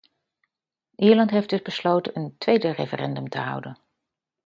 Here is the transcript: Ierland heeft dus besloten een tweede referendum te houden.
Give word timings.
Ierland 0.95 1.29
heeft 1.29 1.49
dus 1.49 1.61
besloten 1.61 2.17
een 2.17 2.35
tweede 2.37 2.69
referendum 2.71 3.29
te 3.29 3.37
houden. 3.39 3.77